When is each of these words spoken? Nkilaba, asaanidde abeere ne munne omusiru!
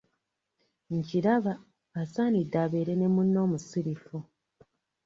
Nkilaba, 0.97 1.53
asaanidde 2.01 2.57
abeere 2.65 2.93
ne 2.97 3.07
munne 3.13 3.37
omusiru! 3.45 4.17